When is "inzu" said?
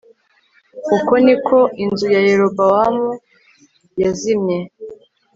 1.83-2.05